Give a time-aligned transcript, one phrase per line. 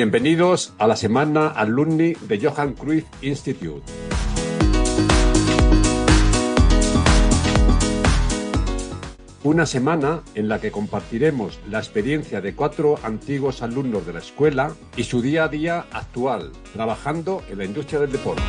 [0.00, 3.82] Bienvenidos a la semana alumni de Johan Cruyff Institute.
[9.42, 14.70] Una semana en la que compartiremos la experiencia de cuatro antiguos alumnos de la escuela
[14.96, 18.42] y su día a día actual, trabajando en la industria del deporte.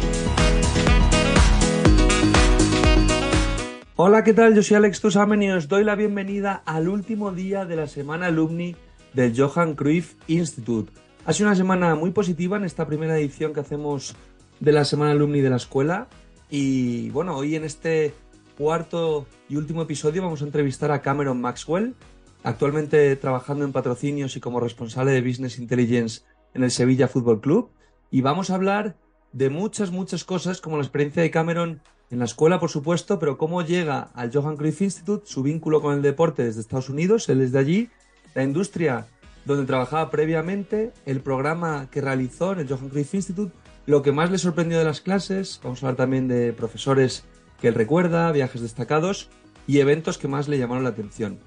[3.95, 4.54] Hola, ¿qué tal?
[4.54, 8.27] Yo soy Alex Tusamen y os doy la bienvenida al último día de la semana
[8.27, 8.75] alumni
[9.14, 10.92] del Johan Cruyff Institute.
[11.25, 14.15] Ha sido una semana muy positiva en esta primera edición que hacemos
[14.60, 16.07] de la semana alumni de la escuela.
[16.50, 18.14] Y bueno, hoy en este
[18.57, 21.96] cuarto y último episodio vamos a entrevistar a Cameron Maxwell,
[22.43, 26.21] actualmente trabajando en patrocinios y como responsable de Business Intelligence
[26.54, 27.69] en el Sevilla Fútbol Club.
[28.10, 28.96] Y vamos a hablar
[29.32, 33.38] de muchas, muchas cosas, como la experiencia de Cameron en la escuela, por supuesto, pero
[33.38, 37.41] cómo llega al Johan Cruyff Institute, su vínculo con el deporte desde Estados Unidos, él
[37.41, 37.89] es de allí,
[38.33, 39.08] la industria
[39.45, 43.53] donde trabajaba previamente, el programa que realizó en el Johan Cruyff Institute,
[43.86, 47.25] lo que más le sorprendió de las clases, vamos a hablar también de profesores
[47.59, 49.30] que él recuerda, viajes destacados
[49.67, 51.39] y eventos que más le llamaron la atención.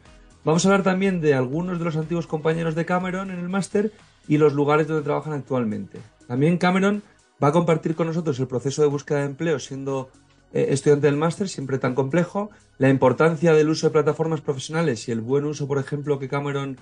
[0.45, 3.93] Vamos a hablar también de algunos de los antiguos compañeros de Cameron en el máster
[4.27, 6.01] y los lugares donde trabajan actualmente.
[6.27, 7.03] También Cameron
[7.43, 10.11] va a compartir con nosotros el proceso de búsqueda de empleo siendo
[10.53, 15.13] eh, estudiante del máster, siempre tan complejo, la importancia del uso de plataformas profesionales y
[15.13, 16.79] el buen uso, por ejemplo, que Cameron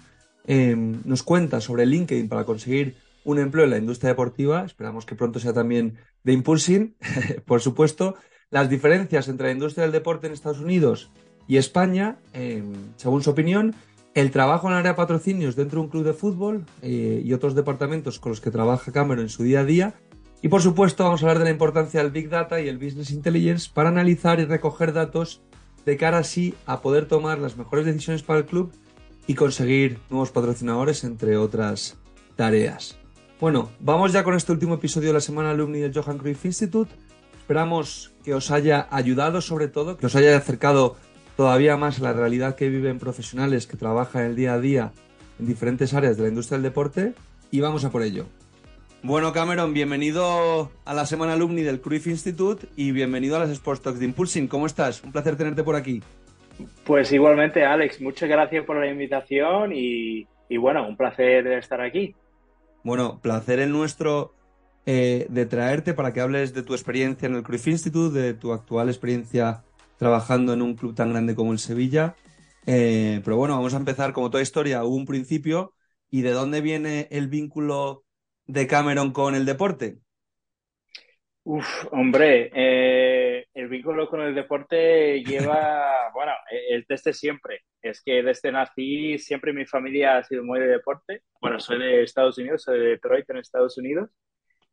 [0.51, 5.15] em, nos cuenta sobre LinkedIn para conseguir un empleo en la industria deportiva, esperamos que
[5.15, 6.97] pronto sea también de Impulsing,
[7.47, 8.17] por supuesto,
[8.51, 11.13] las diferencias entre la industria del deporte en Estados Unidos
[11.47, 13.77] y España, em, según su opinión,
[14.15, 17.33] el trabajo en el área de patrocinios dentro de un club de fútbol eh, y
[17.33, 19.95] otros departamentos con los que trabaja Cameron en su día a día.
[20.43, 23.13] Y por supuesto vamos a hablar de la importancia del Big Data y el Business
[23.13, 25.43] Intelligence para analizar y recoger datos
[25.87, 28.73] de cara así a poder tomar las mejores decisiones para el club
[29.27, 31.97] y conseguir nuevos patrocinadores, entre otras
[32.37, 32.97] tareas.
[33.41, 36.91] Bueno, vamos ya con este último episodio de la semana alumni del Johan Cruyff Institute.
[37.39, 40.97] Esperamos que os haya ayudado sobre todo, que os haya acercado
[41.37, 44.93] todavía más a la realidad que viven profesionales que trabajan el día a día
[45.39, 47.15] en diferentes áreas de la industria del deporte
[47.51, 48.27] y vamos a por ello.
[49.03, 53.81] Bueno, Cameron, bienvenido a la semana alumni del Cruyff Institute y bienvenido a las Sports
[53.81, 54.47] Talks de Impulsing.
[54.47, 55.03] ¿Cómo estás?
[55.03, 56.03] Un placer tenerte por aquí.
[56.85, 60.27] Pues igualmente, Alex, muchas gracias por la invitación y,
[60.59, 62.15] bueno, un placer estar aquí.
[62.83, 64.35] Bueno, placer el nuestro
[64.87, 68.53] eh, de traerte para que hables de tu experiencia en el Cruyff Institute, de tu
[68.53, 69.63] actual experiencia
[69.99, 72.15] trabajando en un club tan grande como el Sevilla.
[72.67, 75.75] Eh, pero bueno, vamos a empezar como toda historia, hubo un principio
[76.11, 78.05] y de dónde viene el vínculo
[78.47, 79.99] de Cameron con el deporte?
[81.43, 86.33] Uf, hombre, eh, el vínculo con el deporte lleva, bueno,
[86.69, 87.63] el desde siempre.
[87.83, 91.23] Es que desde nací siempre mi familia ha sido muy de deporte.
[91.41, 94.11] Bueno, soy de Estados Unidos, soy de Detroit en Estados Unidos.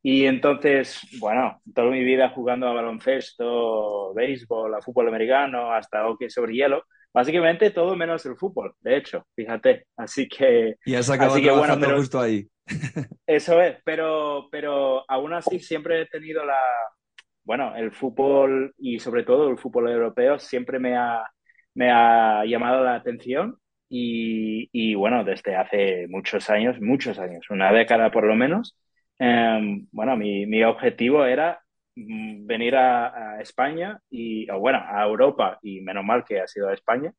[0.03, 6.29] Y entonces, bueno, toda mi vida jugando a baloncesto, béisbol, a fútbol americano, hasta hockey
[6.29, 6.83] sobre hielo.
[7.13, 9.87] Básicamente todo menos el fútbol, de hecho, fíjate.
[9.95, 10.75] Así que...
[10.85, 12.47] Y has acabado así que, bueno, pero, justo ahí.
[13.25, 16.59] Eso es, pero, pero aún así siempre he tenido la...
[17.43, 21.23] Bueno, el fútbol y sobre todo el fútbol europeo siempre me ha,
[21.73, 23.57] me ha llamado la atención
[23.89, 28.77] y, y bueno, desde hace muchos años, muchos años, una década por lo menos,
[29.17, 31.61] em, bueno, mi, mi objetivo era
[31.95, 36.47] mm, venir a, a, España y, o bueno, a Europa y menos mal que ha
[36.47, 37.13] sido a España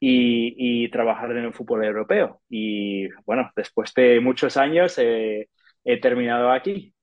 [0.00, 2.40] y, trabajar en el fútbol europeo.
[2.48, 5.48] Y bueno, después de muchos años he
[6.00, 6.94] terminado aquí.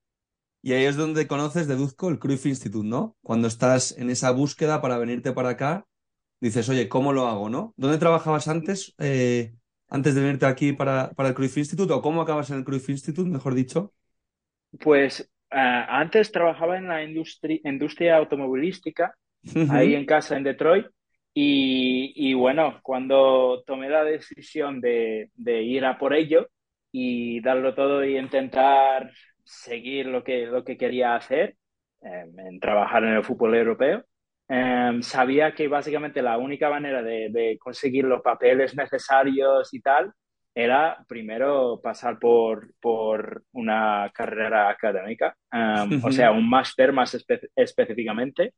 [0.65, 3.15] Y ahí es donde conoces, deduzco, el Cruyff Institute, ¿no?
[3.21, 5.85] Cuando estás en esa búsqueda para venirte para acá,
[6.41, 7.75] dices, oye, ¿cómo lo hago, no?
[7.77, 9.53] ¿Dónde trabajabas antes, eh,
[9.89, 11.93] antes de venirte aquí para, para el Cruyff Institute?
[11.93, 13.93] ¿O cómo acabas en el Cruyff Institute, mejor dicho?
[14.79, 19.15] Pues uh, antes trabajaba en la industria, industria automovilística,
[19.69, 20.87] ahí en casa en Detroit,
[21.37, 26.47] y, bueno, cuando tomé la decisión de, ir a por ello
[26.93, 29.11] y darlo todo y intentar
[29.43, 31.57] seguir lo que, lo que quería hacer,
[32.01, 34.05] em, en trabajar en el fútbol europeo,
[34.47, 40.13] em, sabía que básicamente la única manera de, conseguir los papeles necesarios y tal
[40.53, 47.13] era primero pasar por, por una carrera académica, em, o sea, un máster más
[47.55, 48.53] específicamente.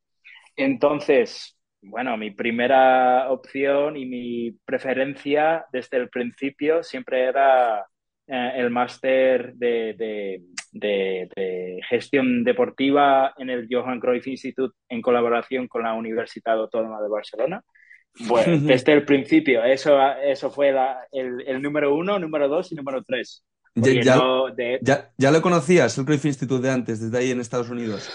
[0.55, 1.56] Entonces,
[1.89, 7.85] bueno, mi primera opción y mi preferencia desde el principio siempre era
[8.27, 10.41] eh, el máster de,
[11.89, 17.63] gestión deportiva en el Johan Cruyff Institute en colaboración con la Universidad Autónoma de Barcelona.
[18.27, 20.73] Bueno, desde el principio, eso, eso fue
[21.11, 23.45] el, número uno, número dos y número tres.
[24.81, 28.09] Ya, ya, lo conocías, el Cruyff Institute de antes, desde ahí en Estados Unidos.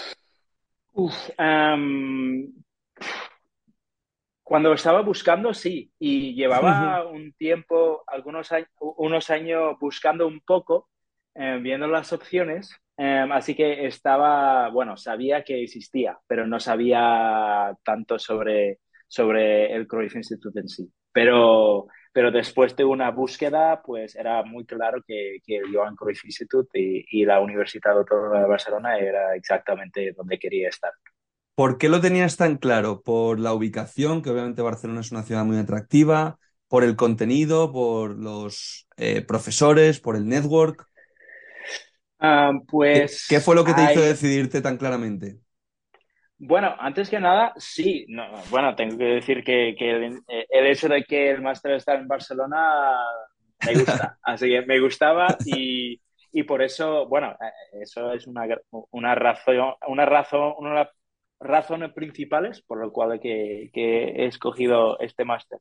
[4.43, 10.89] Cuando estaba buscando, sí, y llevaba un tiempo, algunos años, unos años buscando un poco,
[11.35, 17.75] eh, viendo las opciones, eh, así que estaba, bueno, sabía que existía, pero no sabía
[17.83, 20.91] tanto sobre, sobre el Cruyff Institute en sí.
[21.11, 26.23] Pero pero después de una búsqueda, pues era muy claro que, que el Joan Cruyff
[26.25, 30.91] Institute y, la Universidad Autónoma de Barcelona era exactamente donde quería estar.
[31.55, 33.03] ¿Por qué lo tenías tan claro?
[33.03, 36.39] ¿Por la ubicación, que obviamente Barcelona es una ciudad muy atractiva?
[36.67, 37.71] ¿Por el contenido?
[37.71, 39.99] ¿Por los eh, profesores?
[39.99, 40.87] ¿Por el network?
[42.17, 43.27] Ah, pues.
[43.29, 45.37] ¿Qué, fue lo que te hizo decidirte tan claramente?
[46.39, 48.07] Bueno, antes que nada, sí.
[48.49, 52.97] bueno, tengo que decir que, el, hecho de que el máster está en Barcelona
[53.63, 54.17] me gusta.
[54.23, 56.01] Así que me gustaba y,
[56.47, 58.47] por eso, bueno, eh, eso es una,
[58.89, 60.89] una razón, una razón, una
[61.43, 65.59] razones principales por lo cual que, he escogido este máster.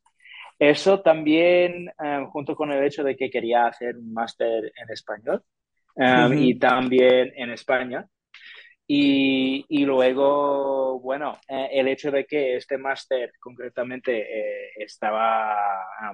[0.59, 5.43] Eso también, eh, junto con el hecho de que quería hacer un máster en español
[5.97, 8.07] eh, y también en España,
[8.87, 15.57] y, luego, bueno, eh, el hecho de que este máster concretamente eh, estaba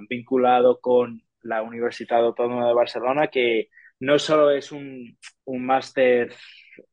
[0.09, 3.69] vinculado con la Universidad Autónoma de Barcelona, que
[3.99, 6.33] no solo es un, un máster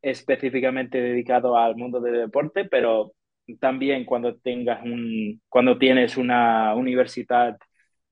[0.02, 3.14] específicamente dedicado al mundo del deporte, pero
[3.60, 7.58] también cuando tengas un, cuando tienes una universidad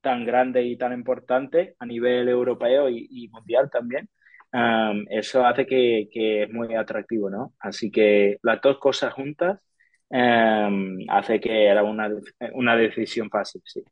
[0.02, 4.10] tan grande y tan importante a nivel europeo y mundial también,
[5.10, 7.54] eso hace que, que, es muy atractivo, ¿no?
[7.60, 9.60] Así que las dos cosas juntas
[10.10, 12.10] hace que era una,
[12.54, 13.84] una, decisión fácil, sí.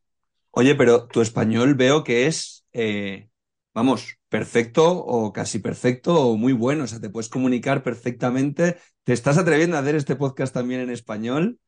[0.52, 3.30] Oye, pero tu español veo que es, eh,
[3.74, 8.78] vamos, perfecto o casi perfecto o muy bueno, o sea, te puedes comunicar perfectamente.
[9.04, 11.60] ¿Te estás atreviendo a hacer este podcast también en español?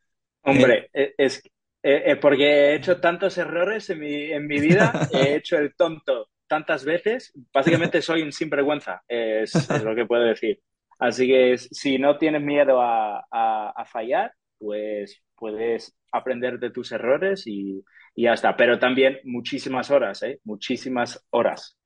[0.43, 1.43] Hombre, eh, es,
[1.83, 6.29] eh, porque he hecho tantos errores en mi, en mi vida, he hecho el tonto
[6.47, 10.61] tantas veces, básicamente soy un sinvergüenza, es, es lo que puedo decir.
[10.99, 17.45] Así que si no tienes miedo a, a, fallar, pues puedes aprender de tus errores
[17.45, 17.83] y,
[18.15, 18.55] y, ya está.
[18.55, 20.39] Pero también muchísimas horas, ¿eh?
[20.45, 21.77] Muchísimas horas.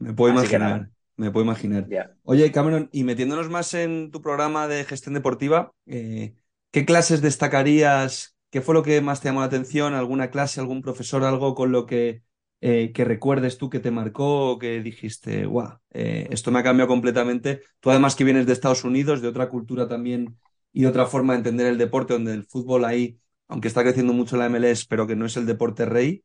[0.00, 0.90] Me puedo imaginar.
[1.16, 1.86] Me puedo imaginar.
[2.24, 6.34] Oye, Cameron, y metiéndonos más en tu programa de gestión deportiva, eh,
[6.72, 8.36] ¿qué clases destacarías?
[8.50, 9.94] ¿Qué fue lo que más te llamó la atención?
[9.94, 12.22] ¿Alguna clase, algún profesor, algo con lo que
[12.62, 16.88] eh, que recuerdes tú que te marcó, que dijiste, guau, eh, esto me ha cambiado
[16.88, 17.62] completamente.
[17.80, 20.36] Tú además que vienes de Estados Unidos, de otra cultura también
[20.70, 23.18] y de otra forma de entender el deporte, donde el fútbol ahí,
[23.48, 26.22] aunque está creciendo mucho la MLS, pero que no es el deporte rey.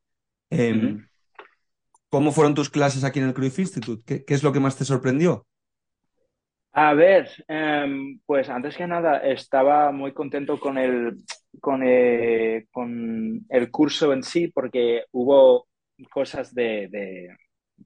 [0.49, 1.07] Em,
[2.09, 4.23] ¿Cómo fueron tus clases aquí en el Cruyff Institute?
[4.25, 5.45] ¿Qué, es lo que más te sorprendió?
[6.71, 11.23] A ver, em, pues antes que nada estaba muy contento con el,
[11.61, 15.67] con, eh, con el curso en sí porque hubo
[16.11, 17.29] cosas de,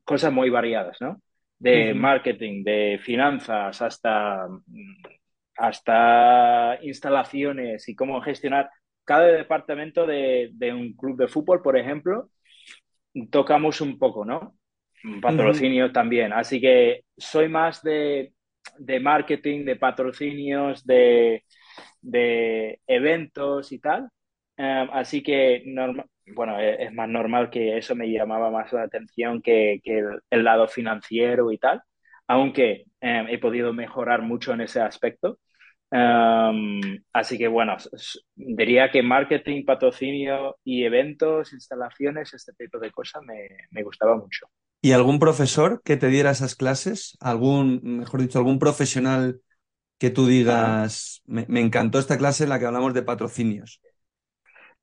[0.03, 1.21] cosas muy variadas, ¿no?
[1.57, 4.47] De marketing, de finanzas, hasta,
[5.57, 8.69] hasta instalaciones y cómo gestionar
[9.09, 12.29] cada departamento de, un club de fútbol, por ejemplo,
[13.29, 14.55] tocamos un poco, ¿no?
[15.21, 16.33] Patrocinio también.
[16.33, 18.33] Así que soy más de,
[19.01, 21.43] marketing, de patrocinios, de,
[22.01, 24.09] de eventos y tal.
[24.57, 25.63] Eh, así que
[26.35, 29.81] bueno, e-, es, más normal que eso me llamaba más la atención que,
[30.29, 31.81] el, lado financiero y tal,
[32.27, 35.39] aunque em, he podido mejorar mucho en ese aspecto.
[35.91, 37.75] Em, así que bueno,
[38.35, 44.47] diría que marketing, patrocinio y eventos, instalaciones, este tipo de cosas me, me gustaba mucho.
[44.81, 47.17] ¿Y algún profesor que te diera esas clases?
[47.19, 49.41] ¿Algún, mejor dicho, algún profesional
[49.99, 53.81] que tú digas, me, me encantó esta clase en la que hablamos de patrocinios?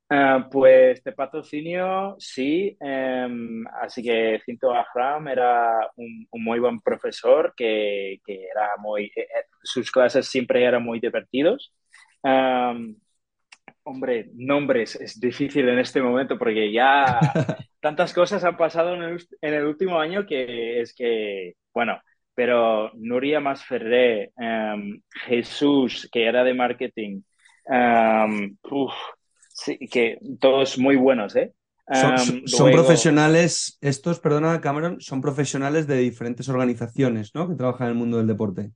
[0.08, 2.76] Ah, pues de patrocinio, sí.
[2.80, 9.06] Em, así que Cinto Ahram era un, muy buen profesor que, era muy.
[9.06, 11.72] Eh, eh, sus clases siempre eran muy divertidos.
[13.84, 17.20] hombre, nombres es difícil en este momento porque ya
[17.80, 19.18] tantas cosas han pasado en
[19.54, 22.00] el, último año que es que, bueno,
[22.34, 27.22] pero Nuria Masferré, em, Jesús, que era de marketing,
[29.56, 31.54] Sí, que todos muy buenos, ¿eh?
[32.44, 37.48] Son, profesionales, estos, perdona Cameron, son profesionales de diferentes organizaciones, ¿no?
[37.48, 38.72] Que trabajan en el mundo del deporte.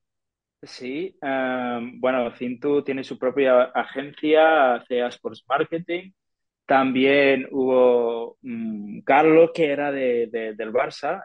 [0.62, 6.12] Sí, bueno, Cintu tiene su propia agencia, CEA Sports Marketing.
[6.64, 11.22] También hubo mm, Carlos, que era de, del Barça,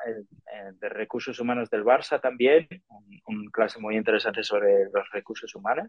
[0.79, 2.67] de recursos humanos del Barça también,
[3.25, 5.87] un, clase muy interesante sobre los recursos humanos.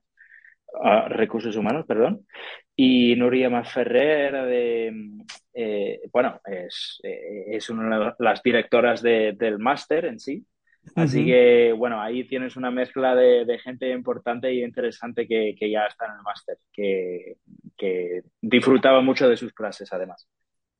[1.09, 2.27] Recursos humanos, perdón,
[2.75, 5.11] y Nuria Masferrer de,
[5.55, 10.45] eh, bueno, es, es, una de las directoras del máster en sí,
[10.95, 16.07] Así que, bueno, ahí tienes una mezcla de, gente importante y interesante que, ya está
[16.07, 17.37] en el máster, que,
[17.77, 20.29] que, disfrutaba mucho de sus clases, además.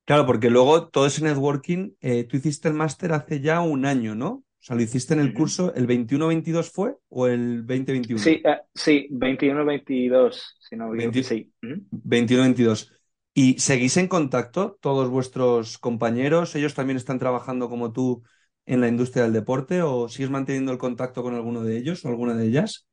[0.05, 4.15] Claro, porque luego todo ese networking, eh, tú hiciste el máster hace ya un año,
[4.15, 4.45] ¿no?
[4.67, 8.19] O sea, lo hiciste en el curso, ¿el 21-22 fue o el 20-21?
[8.19, 11.53] Sí, uh, sí, 21-22, si no 20, sí.
[11.63, 12.91] 21-22.
[13.33, 16.57] ¿Y seguís en contacto todos vuestros compañeros?
[16.57, 18.25] ¿Ellos también están trabajando como tú
[18.65, 22.09] en la industria del deporte o sigues manteniendo el contacto con alguno de ellos o
[22.09, 22.89] alguna de ellas?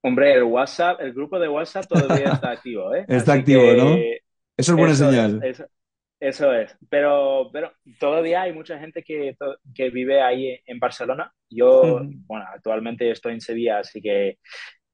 [0.00, 3.04] Hombre, el WhatsApp, el grupo de WhatsApp todavía está activo, ¿eh?
[3.06, 3.94] Está activo, ¿no?
[4.56, 5.40] Eso es buena señal.
[5.44, 5.66] eso
[6.20, 6.76] es.
[6.88, 9.36] Pero, pero todavía hay mucha gente que,
[9.74, 11.32] que vive ahí en Barcelona.
[11.48, 14.38] Yo, bueno, actualmente estoy en Sevilla, así que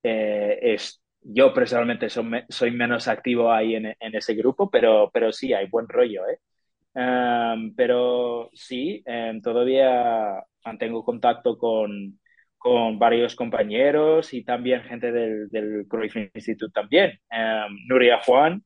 [0.02, 5.33] eh, es, yo personalmente soy, soy, menos activo ahí en, en, ese grupo, pero, pero
[5.33, 6.38] sí, hay buen rollo, ¿eh?
[6.95, 12.18] Em, pero sí, em, todavía mantengo contacto con,
[12.56, 17.18] con, varios compañeros y también gente del, del Cruyff Institute también.
[17.30, 18.62] Em, Nuria Juan,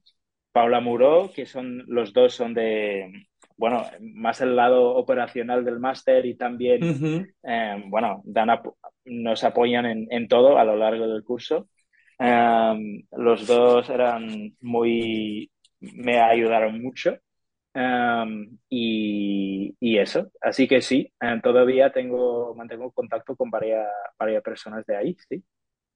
[0.52, 3.26] Paula Muro, que son los dos son de,
[3.56, 6.80] bueno, más el lado operacional del máster y también,
[7.86, 8.48] bueno, dan
[9.04, 11.68] nos apoyan en, en, todo a lo largo del curso.
[12.18, 17.18] los dos eran muy, me ayudaron mucho
[18.68, 23.86] y, eso, así que sí, todavía tengo, mantengo contacto con varias,
[24.18, 25.44] varias personas de ahí, sí.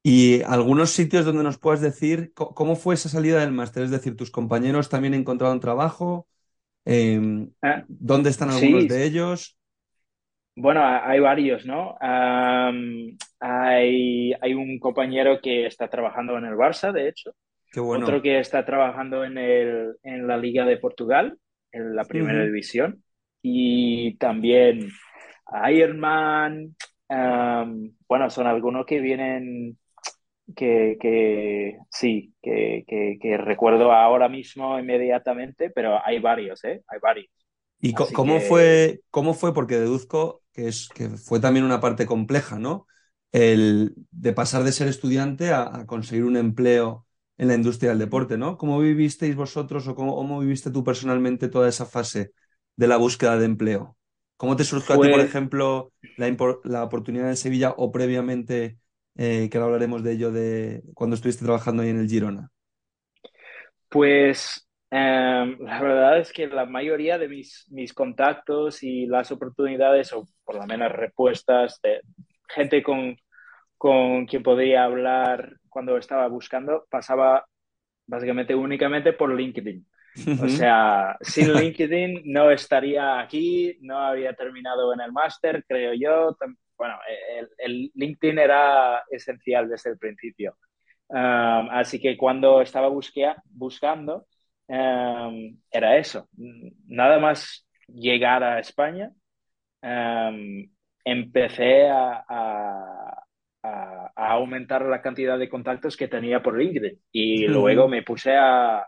[0.06, 3.84] ¿Y algunos sitios donde nos puedas decir cómo fue esa salida del máster?
[3.84, 6.28] Es decir, ¿tus compañeros también encontraron trabajo?
[7.62, 9.58] Ah, ¿Dónde están algunos de ellos?
[10.56, 11.96] Bueno, hay varios, ¿no?
[13.40, 17.32] hay, hay un compañero que está trabajando en el Barça, de hecho.
[17.73, 18.04] Qué bueno.
[18.04, 21.38] Otro que está trabajando en, el, en la Liga de Portugal
[21.73, 23.02] en la primera división.
[23.40, 24.90] Y también
[25.70, 26.76] Ironman,
[28.06, 29.78] bueno, son algunos que vienen
[30.54, 36.82] que, que sí, que, que, recuerdo ahora mismo inmediatamente, pero hay varios, ¿eh?
[36.88, 37.30] Hay varios.
[37.80, 39.52] ¿Y cómo, fue, cómo fue?
[39.52, 42.86] Porque deduzco que, es, que fue también una parte compleja, ¿no?
[43.32, 47.04] El de pasar de ser estudiante a conseguir un empleo
[47.36, 48.56] en la industria del deporte, ¿no?
[48.56, 52.32] ¿Cómo vivisteis vosotros o cómo, viviste tú personalmente toda esa fase
[52.76, 53.96] de la búsqueda de empleo?
[54.36, 58.78] ¿Cómo te surgió a ti, por ejemplo, la, la, oportunidad en Sevilla o previamente,
[59.16, 62.50] eh, que ahora hablaremos de ello, de cuando estuviste trabajando ahí en el Girona?
[63.88, 70.12] Pues em, la verdad es que la mayoría de mis, mis contactos y las oportunidades,
[70.12, 72.00] o por lo menos respuestas de
[72.49, 73.16] gente con,
[73.76, 77.44] con quien podía hablar cuando estaba buscando pasaba
[78.06, 79.87] básicamente únicamente por LinkedIn.
[80.42, 86.37] O sea, sin LinkedIn no estaría aquí, no habría terminado en el máster, creo yo.
[86.76, 86.99] Bueno,
[87.59, 90.57] el, LinkedIn era esencial desde el principio.
[91.09, 94.26] Um, así que cuando estaba buscando,
[94.66, 96.28] um, era eso.
[96.87, 99.11] Nada más llegar a España,
[99.83, 100.69] um,
[101.04, 103.25] empecé a
[103.64, 107.00] a, aumentar la cantidad de contactos que tenía por LinkedIn.
[107.12, 108.87] Y luego me puse a,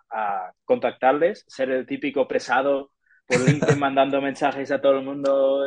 [0.64, 2.92] contactarles, ser el típico pesado
[3.26, 5.64] por LinkedIn mandando mensajes a todo el mundo.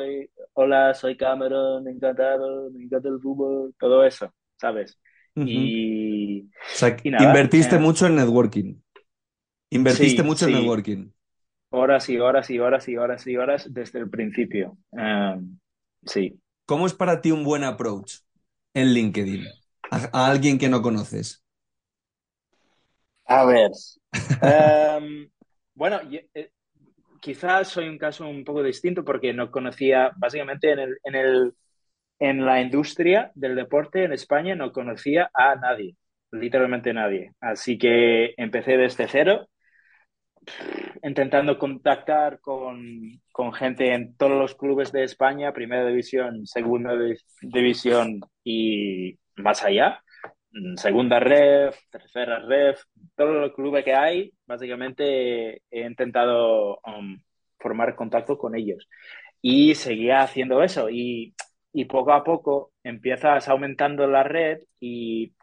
[0.53, 4.99] Hola, soy Cameron, encantado, me encanta el fútbol, todo eso, ¿sabes?
[5.35, 6.49] Y,
[7.03, 8.75] invertiste eh, mucho en networking.
[9.69, 11.11] Invertiste mucho en networking.
[11.69, 14.77] Horas y horas y horas y horas y horas desde el principio.
[14.91, 15.57] Em,
[16.05, 16.39] sí.
[16.65, 18.19] ¿Cómo es para ti un buen approach?
[18.73, 19.47] en LinkedIn
[19.91, 21.43] a, alguien que no conoces?
[23.25, 23.71] A ver.
[24.41, 25.29] Em,
[25.73, 25.99] bueno,
[26.33, 26.51] eh,
[27.21, 31.53] quizás soy un caso un poco distinto porque no conocía, básicamente en, el, en, el,
[32.19, 35.95] en la industria del deporte en España no conocía a nadie,
[36.31, 37.33] literalmente nadie.
[37.39, 39.47] Así que empecé desde cero
[41.03, 46.93] intentando contactar con, con, gente en todos los clubes de España, primera división, segunda
[47.41, 50.01] división y más allá.
[50.51, 52.81] Mm, segunda ref, tercera ref,
[53.15, 57.19] todos los clubes que hay, básicamente he intentado um,
[57.59, 58.87] formar contacto con ellos.
[59.41, 60.89] Y seguía haciendo eso.
[60.89, 61.35] Y,
[61.73, 65.33] y poco a poco empiezas aumentando la red y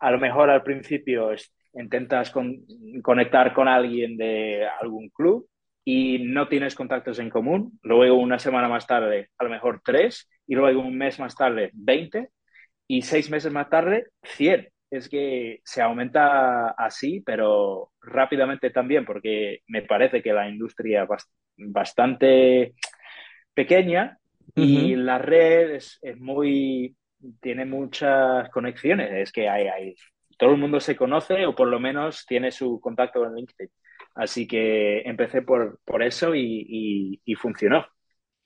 [0.00, 1.30] a lo mejor al principio
[1.74, 2.32] intentas
[3.02, 5.48] conectar con alguien de algún club
[5.84, 10.28] y no tienes contactos en común, luego una semana más tarde a lo mejor tres.
[10.46, 12.28] Y luego un mes más tarde 20
[12.86, 14.68] y seis meses más tarde 100.
[14.90, 21.24] Es que se aumenta así, pero rápidamente también, porque me parece que la industria es
[21.56, 22.74] bastante
[23.54, 24.18] pequeña
[24.54, 26.96] y la red es, muy,
[27.40, 29.10] tiene muchas conexiones.
[29.12, 29.94] Es que hay, hay,
[30.38, 33.70] todo el mundo se conoce o por lo menos tiene su contacto en LinkedIn.
[34.14, 37.84] Así que empecé por, por eso y, funcionó.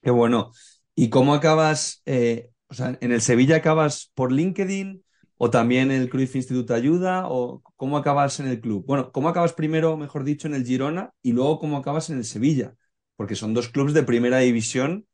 [0.01, 0.51] Qué bueno.
[0.95, 2.01] ¿Y cómo acabas?
[2.05, 5.03] Eh, o sea, ¿en el Sevilla acabas por LinkedIn
[5.37, 7.27] o también el Cruyff Institute ayuda?
[7.27, 8.85] ¿O cómo acabas en el club?
[8.85, 12.25] Bueno, ¿cómo acabas primero, mejor dicho, en el Girona y luego cómo acabas en el
[12.25, 12.75] Sevilla?
[13.15, 15.07] Porque son dos clubes de primera división,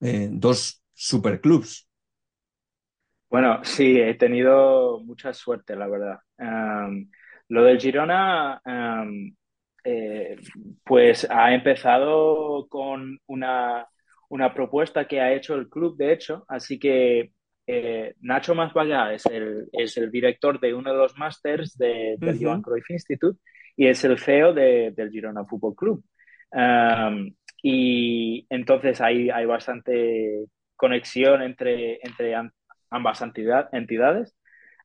[0.00, 1.88] eh, dos superclubs.
[3.30, 6.18] Bueno, sí, he tenido mucha suerte, la verdad.
[7.48, 8.60] lo del Girona,
[9.84, 10.36] eh,
[10.84, 13.86] pues ha empezado con una,
[14.28, 17.32] una, propuesta que ha hecho el club, de hecho, así que
[17.66, 22.42] eh, Nacho Mazvallá es el, es el director de uno de los másters de, del
[22.42, 23.38] Johan Cruyff Institute
[23.76, 26.04] y es el CEO de, del Girona Fútbol Club.
[27.62, 32.34] y entonces hay, hay bastante conexión entre, entre
[32.90, 33.22] ambas
[33.72, 34.34] entidades.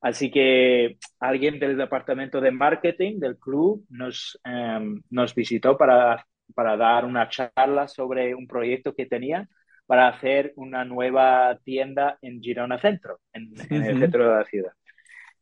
[0.01, 6.77] Así que alguien del departamento de marketing del club nos, em, nos visitó para, para
[6.77, 9.47] dar una charla sobre un proyecto que tenía
[9.85, 14.73] para hacer una nueva tienda en Girona Centro, en, el centro de la ciudad,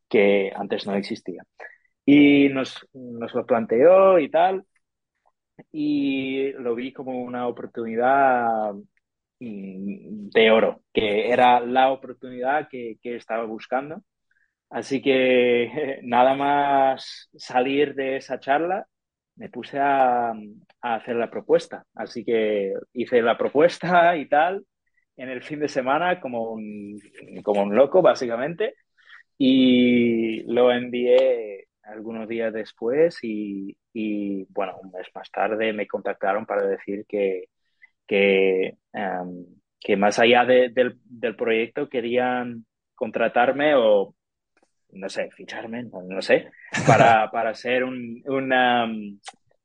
[0.08, 1.44] que antes no existía.
[2.04, 4.64] Y nos, nos lo planteó y tal,
[5.70, 8.72] y lo vi como una oportunidad
[9.38, 14.02] de oro, que era la oportunidad que, que estaba buscando
[14.72, 18.86] Así que nada más salir de esa charla,
[19.36, 20.32] me puse a,
[20.80, 21.84] hacer la propuesta.
[21.94, 24.64] Así que hice la propuesta y tal
[25.16, 26.98] en el fin de semana como un,
[27.42, 28.74] como un loco, básicamente.
[29.38, 33.76] Y lo envié algunos días después y,
[34.50, 37.48] bueno, un mes más tarde me contactaron para decir que,
[38.06, 39.46] que, em,
[39.80, 40.72] que más allá del,
[41.04, 44.14] del proyecto querían contratarme o
[44.92, 46.50] no sé, ficharme, no, sé,
[46.86, 48.86] para, para ser un, una,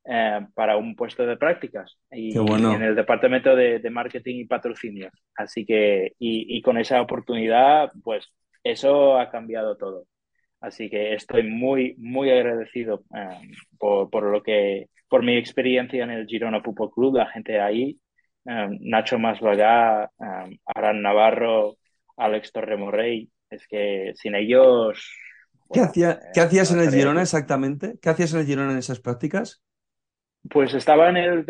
[0.06, 5.12] eh, para un puesto de prácticas y, en el departamento de, marketing y patrocinio.
[5.36, 10.06] Así que, y, con esa oportunidad, pues eso ha cambiado todo.
[10.62, 16.12] Así que estoy muy, muy agradecido eh, por, por, lo que, por mi experiencia en
[16.12, 18.00] el Girona Fútbol Club, la gente ahí,
[18.46, 20.10] eh, Nacho Masvagá,
[20.66, 21.78] Aran Navarro,
[22.16, 25.14] Alex Torremorrey, es que sin ellos...
[25.72, 27.96] ¿Qué, hacía, ¿qué hacías en el Girona exactamente?
[28.02, 29.62] ¿Qué hacías en el Girona en esas prácticas?
[30.50, 31.46] Pues estaba en el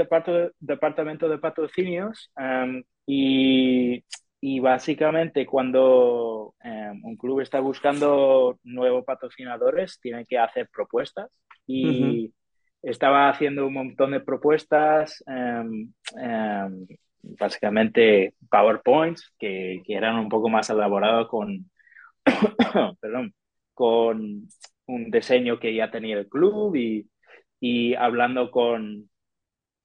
[0.59, 4.03] departamento de patrocinios em, y,
[4.41, 11.29] y, básicamente cuando em, un club está buscando nuevos patrocinadores, tiene que hacer propuestas
[11.67, 12.33] y
[12.81, 15.93] estaba haciendo un montón de propuestas em,
[17.21, 21.69] básicamente PowerPoints que, que, eran un poco más elaborados con,
[23.01, 23.33] perdón,
[23.73, 24.47] con
[24.87, 27.09] un diseño que ya tenía el club y,
[27.59, 29.09] y hablando con,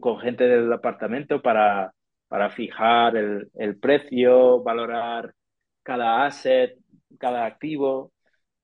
[0.01, 1.93] con, gente del departamento para,
[2.29, 5.35] para fijar el, el, precio, valorar
[5.83, 6.77] cada asset,
[7.19, 8.13] cada activo.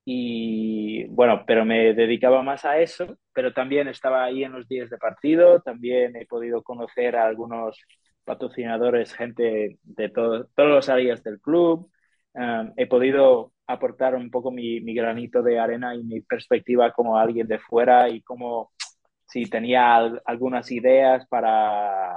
[0.04, 4.88] Y bueno, pero me dedicaba más a eso, pero también estaba ahí en los días
[4.90, 7.78] de partido, también he podido conocer a algunos
[8.24, 11.90] patrocinadores, gente de todas las áreas del club.
[12.34, 17.46] Um, he podido aportar un poco mi, granito de arena y mi perspectiva como alguien
[17.46, 18.72] de fuera y como
[19.26, 22.14] si tenía algunas ideas para,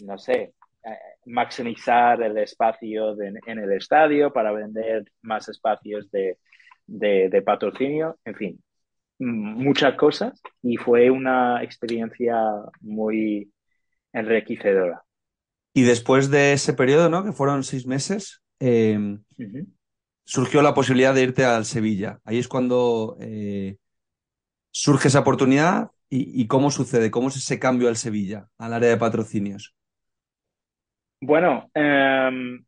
[0.00, 6.36] no sé, eh, maximizar el espacio en el estadio, para vender más espacios de,
[6.86, 8.62] de, patrocinio, en fin,
[9.18, 12.36] muchas cosas y fue una experiencia
[12.82, 13.50] muy
[14.12, 15.02] enriquecedora.
[15.72, 17.24] Y después de ese periodo, ¿no?
[17.24, 18.98] Que fueron seis meses, eh,
[20.30, 22.20] surgió la posibilidad de irte al Sevilla.
[22.24, 23.78] Ahí es cuando eh,
[24.70, 28.96] surge esa oportunidad y, cómo sucede, cómo es ese cambio al Sevilla, al área de
[28.96, 29.74] patrocinios.
[31.20, 32.64] Bueno, em,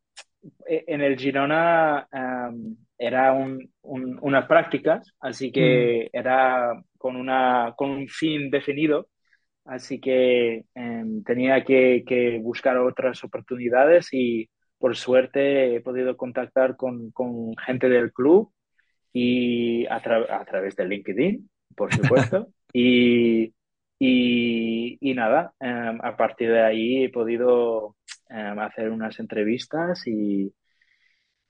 [0.67, 3.33] e, en el Girona um, era
[3.83, 6.17] unas prácticas, así que mm.
[6.17, 9.09] era con, una, con un fin definido,
[9.65, 14.49] así que em, tenía que, que, buscar otras oportunidades y
[14.83, 18.53] por suerte he podido contactar con, con gente del club
[19.15, 22.49] y a, a, través de LinkedIn, por supuesto.
[22.75, 23.55] y,
[24.05, 27.95] Y, y nada, em, a partir de ahí he podido
[28.29, 30.53] em, hacer unas entrevistas y,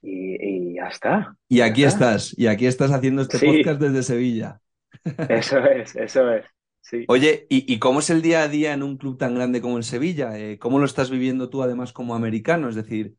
[0.02, 1.34] y, ya está.
[1.48, 4.60] Y aquí estás, y aquí estás haciendo este podcast desde Sevilla.
[5.30, 6.44] Eso es, eso es.
[6.82, 7.06] Sí.
[7.08, 9.84] Oye, ¿y, cómo es el día a día en un club tan grande como el
[9.84, 10.38] Sevilla?
[10.38, 12.68] Eh, ¿Cómo lo estás viviendo tú además como americano?
[12.68, 13.14] Es decir,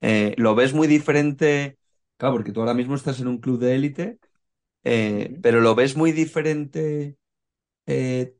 [0.00, 1.78] eh, ¿lo ves muy diferente?
[2.16, 4.18] Claro, porque tú ahora mismo estás en un club de élite,
[4.84, 7.16] eh, pero ¿lo ves muy diferente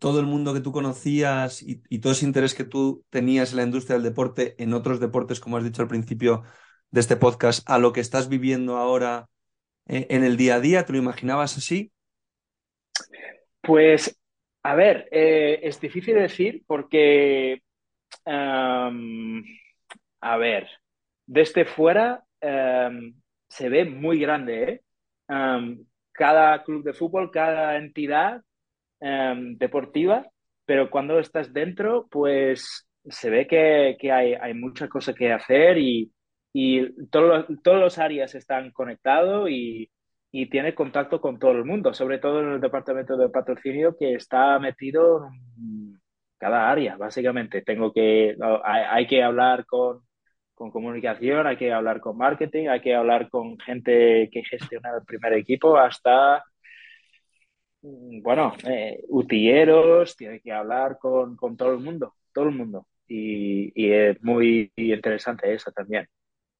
[0.01, 3.59] todo el mundo que tú conocías y, y, todo ese interés que tú tenías en
[3.59, 6.43] la industria del deporte, en otros deportes, como has dicho al principio
[6.91, 9.29] de este podcast, a lo que estás viviendo ahora
[9.87, 10.85] en el día a día?
[10.85, 11.93] ¿Te lo imaginabas así?
[13.61, 14.19] Pues
[14.67, 17.63] a ver, eh, es difícil decir porque,
[18.25, 18.91] a
[20.39, 20.69] ver,
[21.27, 24.63] desde fuera se ve muy grande.
[24.63, 24.81] ¿eh?
[26.13, 28.43] cada club de fútbol, cada entidad
[29.01, 30.27] deportiva,
[30.65, 36.13] pero cuando estás dentro, pues se ve que, hay, hay mucha cosa que hacer y,
[37.11, 37.45] todos
[37.81, 39.91] los áreas están conectados y,
[40.39, 44.15] y tiene contacto con todo el mundo, sobre todo en el departamento de patrocinio que
[44.15, 45.99] está metido en
[46.39, 47.63] cada área, básicamente.
[47.63, 50.03] Tengo que, hay, que hablar con,
[50.57, 55.05] con, comunicación, hay que hablar con marketing, hay que hablar con gente que gestiona el
[55.05, 56.43] primer equipo, hasta,
[57.83, 62.87] mm, bueno, eh, utilleros, tiene que hablar con, con, todo el mundo, todo el mundo.
[63.09, 66.09] Y, y es muy interesante eso también.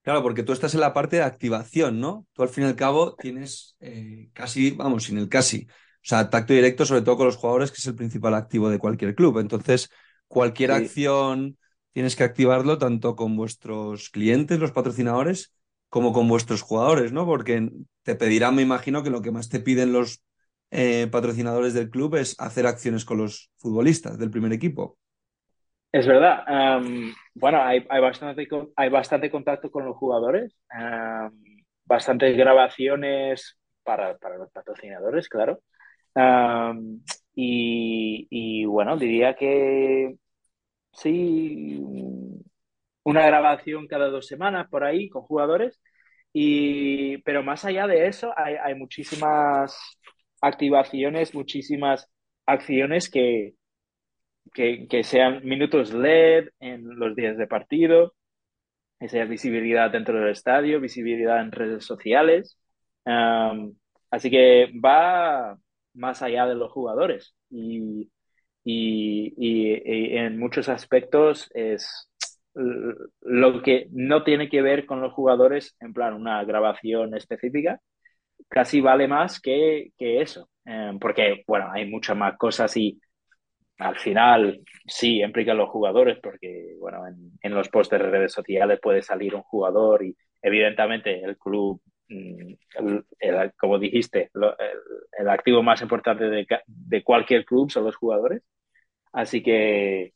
[0.07, 2.29] Claro, porque tú estás en la parte de activación, ¿no?
[2.33, 6.31] Tú al fin y al cabo tienes eh, casi, vamos, sin el casi, o sea,
[6.31, 9.41] tacto directo sobre todo con los jugadores, que es el principal activo de cualquier club.
[9.41, 9.91] Entonces,
[10.29, 11.59] cualquier acción
[11.97, 15.57] tienes que activarlo tanto con vuestros clientes, los patrocinadores,
[15.89, 17.25] como con vuestros jugadores, ¿no?
[17.25, 17.71] Porque
[18.03, 20.23] te pedirán, me imagino, que lo que más te piden los
[20.71, 24.99] eh, patrocinadores del club es hacer acciones con los futbolistas del primer equipo.
[25.91, 26.45] Es verdad.
[27.33, 30.55] bueno, hay, bastante, hay bastante contacto con los jugadores,
[31.87, 35.61] bastantes grabaciones para, los patrocinadores, claro.
[37.35, 40.19] y, bueno, diría que
[40.97, 41.81] sí,
[43.05, 45.81] una grabación cada dos semanas por ahí con jugadores.
[46.33, 49.79] Y, pero más allá de eso, hay, hay muchísimas
[50.41, 52.11] activaciones, muchísimas
[52.47, 53.55] acciones que,
[54.53, 58.15] que, sean minutos LED en los días de partido,
[59.01, 62.59] que sea visibilidad dentro del estadio, visibilidad en redes sociales.
[64.11, 65.59] así que va
[65.95, 68.11] más allá de los jugadores y,
[68.69, 72.11] y, en muchos aspectos es
[72.55, 77.81] lo que no tiene que ver con los jugadores, en plan una grabación específica,
[78.49, 80.49] casi vale más que, que eso,
[81.01, 82.99] porque, bueno, hay muchas más cosas y
[83.79, 87.03] al final sí implica a los jugadores porque, bueno,
[87.41, 92.55] en, los posts de redes sociales puede salir un jugador y evidentemente el club, mm,
[93.59, 94.31] como dijiste,
[95.19, 98.43] el, activo más importante de, cualquier club son los jugadores.
[99.17, 100.13] Así que,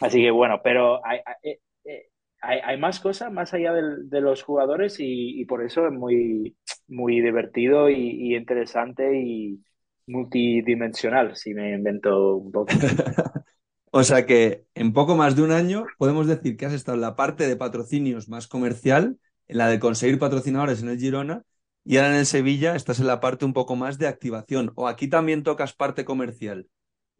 [0.00, 5.44] así que bueno, pero hay, hay, eh, más cosas más allá de, los jugadores y,
[5.44, 6.56] por eso es muy,
[6.88, 9.62] muy divertido y interesante y
[10.08, 12.72] multidimensional, si me invento un poco.
[13.92, 17.02] o sea que en poco más de un año podemos decir que has estado en
[17.02, 21.44] la parte de patrocinios más comercial, en la de conseguir patrocinadores en el Girona,
[21.84, 24.72] y ahora en el Sevilla estás en la parte un poco más de activación.
[24.74, 26.66] ¿O aquí también tocas parte comercial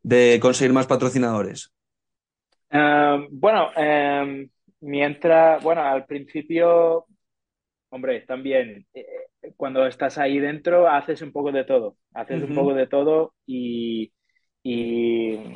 [0.03, 1.73] de conseguir más patrocinadores?
[2.71, 4.49] Em, bueno, em,
[4.81, 7.07] mientras, bueno, al principio,
[7.91, 9.07] hombre, también eh,
[9.57, 14.13] cuando estás ahí dentro haces un poco de todo, haces un poco de todo y,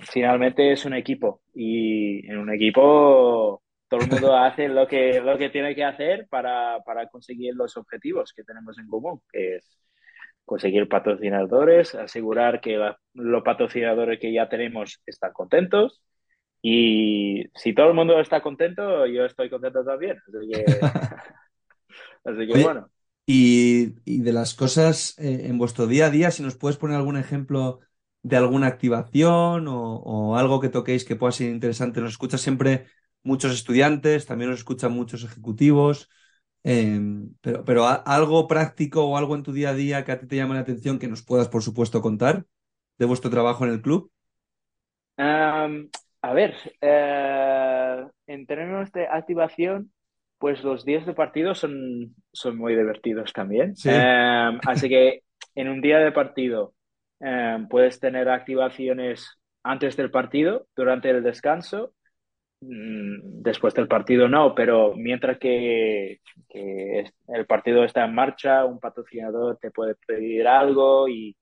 [0.03, 1.41] finalmente es un equipo.
[1.55, 6.27] Y en un equipo todo el mundo hace lo que, lo que tiene que hacer
[6.29, 9.86] para, conseguir los objetivos que tenemos en común, que es
[10.47, 12.81] conseguir patrocinadores, asegurar que
[13.13, 16.03] los patrocinadores que ya tenemos están contentos
[16.63, 20.17] y si todo el mundo está contento, yo estoy contento también.
[20.27, 20.65] Así que,
[22.25, 22.89] así que bueno.
[23.27, 27.17] Y, de las cosas eh, en vuestro día a día, si nos puedes poner algún
[27.17, 27.81] ejemplo
[28.23, 32.01] de alguna activación o, algo que toquéis que pueda ser interesante.
[32.01, 32.87] Nos escuchan siempre
[33.23, 36.09] muchos estudiantes, también nos escuchan muchos ejecutivos,
[36.67, 40.27] em, pero, pero algo práctico o algo en tu día a día que a ti
[40.27, 42.45] te llame la atención que nos puedas, por supuesto, contar
[42.99, 44.11] de vuestro trabajo en el club.
[46.23, 49.93] a ver, eh, en términos de activación,
[50.39, 53.75] pues los días de partido son, son muy divertidos también.
[53.85, 55.23] Em, así que
[55.55, 56.75] en un día de partido
[57.21, 61.93] em, puedes tener activaciones antes del partido, durante el descanso,
[62.61, 69.71] después del partido no, pero mientras que, el partido está en marcha, un patrocinador te
[69.71, 71.37] puede pedir algo y,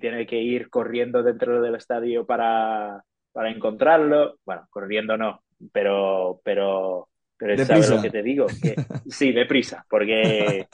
[0.00, 3.02] tiene que ir corriendo dentro del estadio para,
[3.32, 4.36] para encontrarlo.
[4.44, 8.46] Bueno, corriendo no, pero, pero, pero sabes lo que te digo.
[8.62, 8.76] Que,
[9.10, 10.68] sí, deprisa, porque,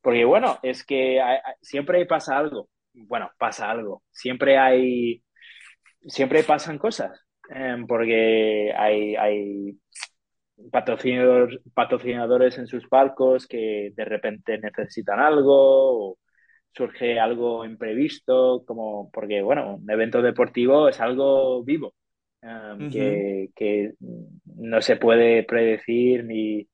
[0.00, 1.20] porque bueno, es que
[1.60, 2.68] siempre pasa algo.
[2.94, 4.04] Bueno, pasa algo.
[4.12, 5.24] Siempre hay
[6.06, 9.78] siempre pasan cosas, em, porque hay, hay
[10.70, 16.18] patrocinadores, patrocinadores en sus palcos que de repente necesitan algo o
[16.74, 21.94] surge algo imprevisto, como porque, bueno, un evento deportivo es algo vivo.
[22.40, 22.90] Em,
[23.54, 23.92] que,
[24.56, 26.66] no se puede predecir ni,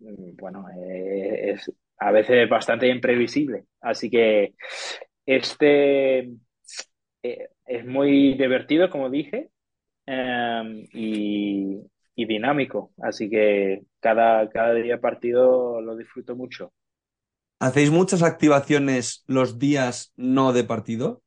[0.00, 3.64] bueno, eh, es a veces bastante imprevisible.
[3.80, 4.54] Así que
[5.26, 6.30] este,
[7.22, 9.50] eh, es muy divertido, como dije,
[10.08, 11.84] em, y,
[12.16, 12.92] dinámico.
[13.02, 16.72] Así que cada, cada día partido lo disfruto mucho.
[17.60, 21.22] ¿Hacéis muchas activaciones los días no de partido?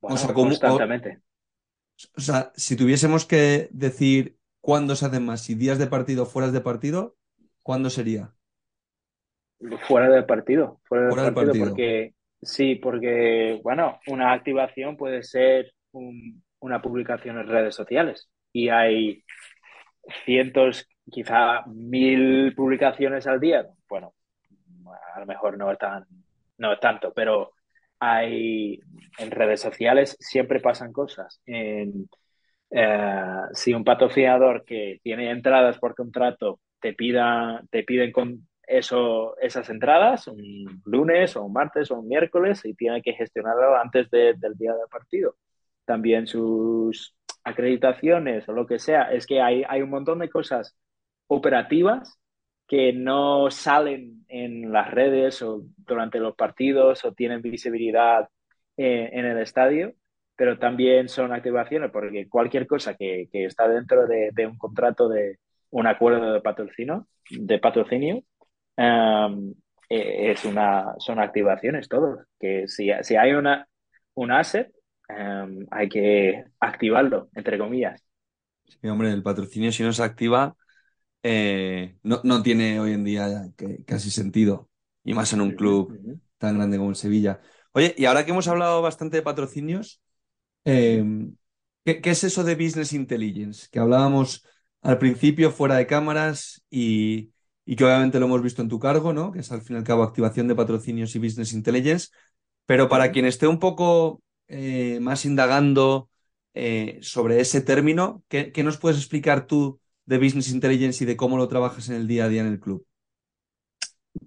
[0.00, 1.20] o sea, constantemente.
[2.16, 6.26] O, sea, si tuviésemos que decir cuándo se hacen más, si días de partido o
[6.26, 7.16] fuera de partido,
[7.62, 8.34] ¿cuándo sería?
[9.86, 15.72] Fuera del partido, fuera, del partido, porque Sí, porque, bueno, una activación puede ser
[16.62, 19.24] una publicación en redes sociales y hay
[20.24, 23.66] cientos, quizá mil publicaciones al día.
[23.88, 24.14] Bueno,
[25.14, 26.06] a lo mejor no es, tan,
[26.58, 27.52] no es tanto, pero
[27.98, 28.80] hay
[29.18, 31.40] en redes sociales siempre pasan cosas.
[31.46, 31.90] Eh,
[33.52, 39.68] si un patrocinador que tiene entradas por contrato te pida, te piden con, eso, esas
[39.68, 44.56] entradas un lunes o un martes o un miércoles y tiene que gestionarlo antes del
[44.56, 45.36] día del partido.
[45.84, 49.12] También sus acreditaciones o lo que sea.
[49.12, 50.76] Es que hay, hay un montón de cosas
[51.26, 52.18] operativas
[52.66, 58.28] que no salen en las redes o durante los partidos o tienen visibilidad
[58.76, 59.94] eh, en el estadio,
[60.36, 65.38] pero también son activaciones porque cualquier cosa que, que está dentro de, un contrato de
[65.70, 68.22] un acuerdo de patrocinio, de patrocinio
[68.78, 73.68] e, es una, son activaciones todos, que si, si hay una,
[74.14, 74.72] un asset,
[75.08, 78.02] em, hay que activarlo, entre comillas.
[78.66, 80.56] Sí, hombre, el patrocinio si no se activa,
[81.22, 83.52] eh, no, no, tiene hoy en día
[83.86, 84.68] casi sentido,
[85.04, 87.40] y más en un club tan grande como el Sevilla.
[87.72, 90.00] Oye, y ahora que hemos hablado bastante de patrocinios,
[90.64, 91.36] em,
[91.84, 93.68] ¿qué, ¿qué, es eso de Business Intelligence?
[93.70, 94.44] Que hablábamos
[94.82, 97.32] al principio fuera de cámaras y,
[97.64, 99.32] y que obviamente lo hemos visto en tu cargo, ¿no?
[99.32, 102.08] Que es al fin y al cabo activación de patrocinios y business intelligence.
[102.66, 106.10] Pero para quien esté un poco eh, más indagando
[106.54, 111.36] eh, sobre ese término, ¿qué, nos puedes explicar tú de business intelligence y de cómo
[111.36, 112.86] lo trabajas en el día a día en el club?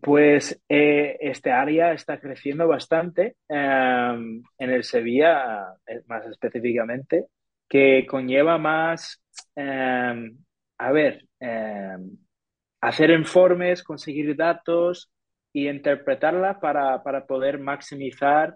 [0.01, 5.75] Pues eh, este área está creciendo bastante em, en el Sevilla,
[6.07, 7.27] más específicamente,
[7.69, 9.21] que conlleva más,
[9.55, 10.38] em,
[10.77, 12.17] a ver, em,
[12.81, 15.11] hacer informes, conseguir datos
[15.53, 18.55] y interpretarla para, poder maximizar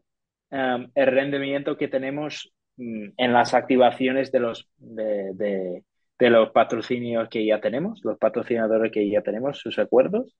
[0.51, 5.83] um, el rendimiento que tenemos mm, en las activaciones de los, de,
[6.19, 10.35] los patrocinios que ya tenemos, los patrocinadores que ya tenemos, sus acuerdos.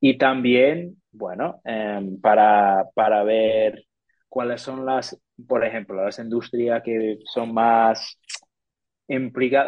[0.00, 3.84] Y también, bueno, um, para, para ver
[4.28, 8.18] cuáles son las, por ejemplo, las industrias que son más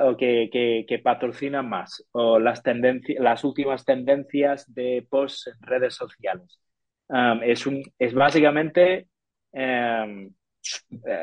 [0.03, 5.95] o que, que, patrocinan más o las, tendencias, las últimas tendencias de post en redes
[5.95, 6.59] sociales.
[7.09, 9.09] Um, es, un, es básicamente...
[9.55, 10.31] Um,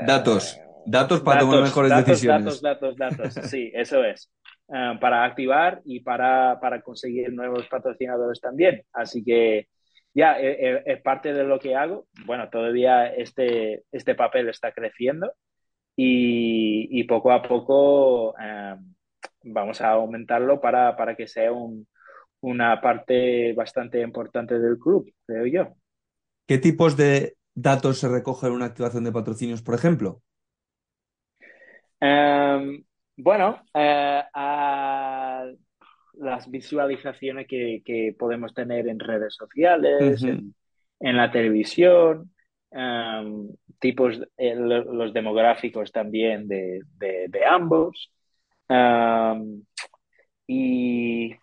[0.06, 0.60] datos.
[0.86, 2.62] Datos para tomar mejores decisiones.
[2.62, 3.50] Datos, datos, datos.
[3.50, 4.32] Sí, eso es.
[4.68, 8.84] Um, para activar y para, para conseguir nuevos patrocinadores también.
[8.94, 9.68] Así que
[10.14, 12.08] ya es, e, es, parte de lo que hago.
[12.26, 15.34] Bueno, todavía este, este papel está creciendo
[15.96, 18.76] y, poco a poco eh,
[19.44, 21.52] vamos a aumentarlo para, para que sea
[22.42, 25.76] una parte bastante importante del club, creo yo.
[26.48, 30.22] ¿Qué tipos de datos se recogen en una activación de patrocinios, por ejemplo?
[32.00, 32.84] Em,
[33.18, 34.24] bueno, eh,
[36.14, 42.32] las visualizaciones que, podemos tener en redes sociales, en, la televisión,
[42.72, 46.82] em, tipos, eh, los demográficos también de,
[47.48, 48.12] ambos.
[50.48, 51.34] y,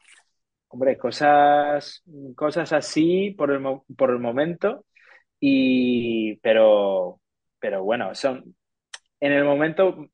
[0.68, 2.02] hombre, cosas,
[2.34, 3.62] cosas así por el,
[3.96, 4.84] por el momento.
[5.40, 7.20] Y, pero,
[7.61, 8.57] pero bueno, son,
[9.20, 10.09] en el momento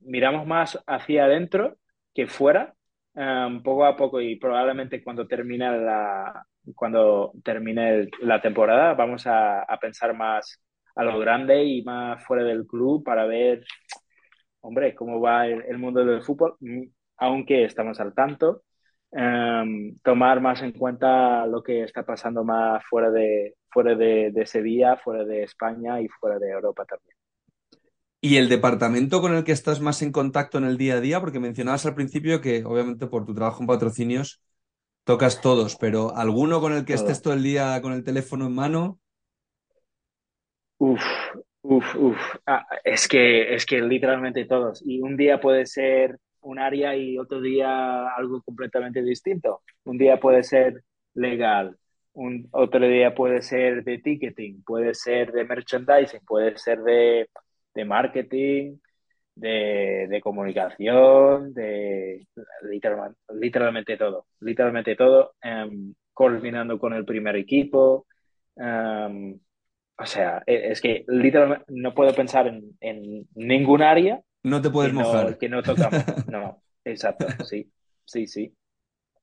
[0.00, 1.76] miramos más hacia adentro
[2.14, 2.74] que fuera,
[3.14, 9.66] um, poco a poco y probablemente cuando termine la, cuando termine la temporada vamos a,
[9.80, 10.62] pensar más
[10.96, 13.64] a lo grande y más fuera del club para ver,
[14.60, 16.82] hombre, cómo va el, mundo del fútbol, mm,
[17.18, 18.62] aunque estamos al tanto,
[19.10, 24.46] um, tomar más en cuenta lo que está pasando más fuera de, fuera de, de
[24.46, 27.16] Sevilla, fuera de España y fuera de Europa también.
[28.22, 31.20] ¿Y el departamento con el que estás más en contacto en el día a día?
[31.20, 34.42] Porque mencionabas al principio que, obviamente, por tu trabajo en patrocinios,
[35.04, 38.54] tocas todos, pero ¿alguno con el que estés todo el día con el teléfono en
[38.54, 39.00] mano?
[40.78, 41.02] Uf,
[41.62, 42.18] uf, uf.
[42.46, 44.82] Ah, es que, es que literalmente todos.
[44.84, 49.62] Y un día puede ser un área y otro día algo completamente distinto.
[49.84, 50.82] Un día puede ser
[51.14, 51.76] legal,
[52.20, 57.28] un, otro día puede ser de ticketing, puede ser de merchandising, puede ser de
[57.74, 58.76] de marketing,
[59.34, 62.26] de, comunicación, de
[63.32, 68.06] literalmente, todo, literalmente todo, em, coordinando con el primer equipo.
[68.56, 69.38] Em,
[69.98, 74.20] o sea, e, es que literalmente no puedo pensar en, ningún área.
[74.42, 75.38] No te puedes mojar.
[75.38, 75.92] que no tocamos.
[76.30, 77.70] No, exacto, sí,
[78.04, 78.54] sí, sí.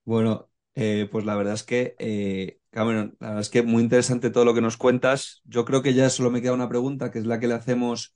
[0.04, 4.30] Bueno, eh, pues la verdad es que, eh, Cameron, la verdad es que muy interesante
[4.30, 5.42] todo lo que nos cuentas.
[5.46, 8.16] Yo creo que ya solo me queda una pregunta, que es la que le hacemos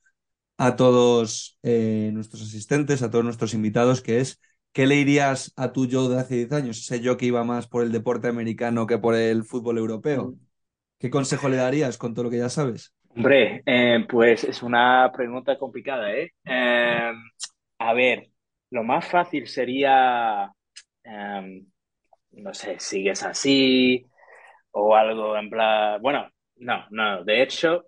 [0.58, 4.40] a todos eh, nuestros asistentes, a todos nuestros invitados, que es,
[4.74, 7.68] ¿qué le dirías a tu yo de hace 10 años, ese yo que iba más
[7.68, 10.28] por el deporte americano que por el fútbol europeo?
[10.28, 10.40] Mm.
[11.00, 12.94] ¿Qué consejo le darías con todo lo que ya sabes?
[13.16, 16.32] Hombre, eh, pues es una pregunta complicada, ¿eh?
[16.46, 17.12] ¿eh?
[17.80, 18.30] A ver,
[18.70, 20.54] lo más fácil sería,
[21.04, 21.66] em,
[22.34, 24.06] no sé, sigues así
[24.72, 27.86] o algo en plan, bueno, no, no, de hecho,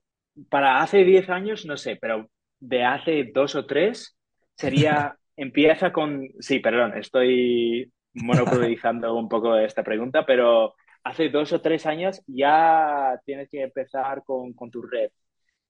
[0.50, 4.18] para hace 10 años, no sé, pero de hace dos o tres
[4.56, 11.62] sería, empieza con, sí, perdón, estoy monopolizando un poco esta pregunta, pero hace dos o
[11.62, 15.10] tres años ya tienes que empezar con, con tu red.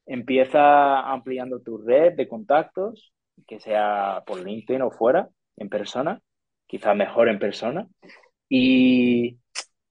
[0.06, 3.14] Empieza ampliando tu red de contactos,
[3.48, 6.20] que sea por LinkedIn o fuera, en persona,
[6.68, 7.88] quizá mejor en persona.
[8.50, 9.40] Y,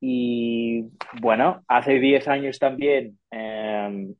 [0.05, 4.13] y bueno, hace 10 años también eh,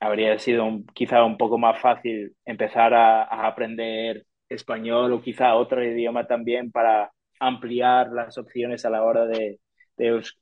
[0.00, 6.26] habría sido quizá un poco más fácil empezar a, aprender español o quizá otro idioma
[6.26, 9.58] también para ampliar las opciones a la hora de,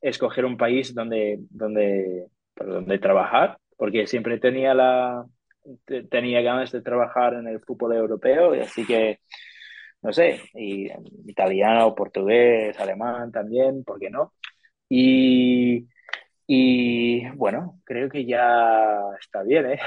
[0.00, 5.26] escoger un país donde, donde, donde trabajar, porque siempre tenía, la,
[6.08, 9.18] tenía ganas de trabajar en el fútbol europeo, y así que,
[10.02, 10.88] no sé, y
[11.26, 14.34] italiano, portugués, alemán también, ¿por qué no?
[14.88, 15.88] Y,
[16.46, 19.80] y bueno, creo que ya está bien, ¿eh?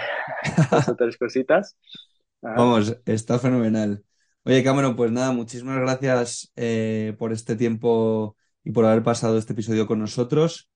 [0.90, 1.78] Otras cositas.
[2.42, 4.04] Vamos, está fenomenal.
[4.44, 9.54] Oye, Cameron, pues nada, muchísimas gracias eh, por este tiempo y por haber pasado este
[9.54, 10.70] episodio con nosotros.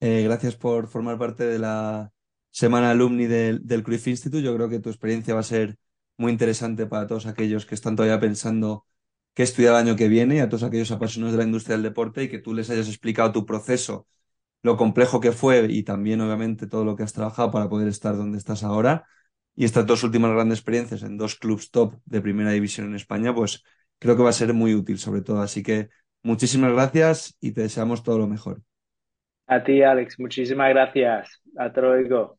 [0.00, 2.10] Eh, gracias por formar parte de la
[2.50, 4.42] semana alumni del, del Institute.
[4.42, 5.76] Yo creo que tu experiencia va a ser
[6.16, 8.84] muy interesante para todos aquellos que están todavía pensando
[9.34, 11.84] qué estudiar el año que viene y a todos aquellos apasionados de la industria del
[11.84, 14.06] deporte y que tú les hayas explicado tu proceso
[14.62, 18.16] lo complejo que fue y también obviamente todo lo que has trabajado para poder estar
[18.16, 19.06] donde estás ahora.
[19.54, 23.34] Y estas dos últimas grandes experiencias en dos clubs top de primera división en España,
[23.34, 23.64] pues
[23.98, 25.42] creo que va a ser muy útil sobre todo.
[25.42, 25.90] Así que
[26.22, 28.62] muchísimas gracias y te deseamos todo lo mejor.
[29.46, 31.42] A ti, Alex, muchísimas gracias.
[31.58, 32.38] A Troigo.